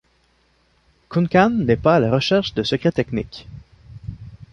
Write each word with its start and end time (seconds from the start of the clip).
Kuncan 1.09 1.51
n'est 1.63 1.75
pas 1.77 1.97
à 1.97 1.99
la 1.99 2.09
recherche 2.09 2.55
de 2.55 2.63
secrets 2.63 2.91
techniques. 2.91 3.45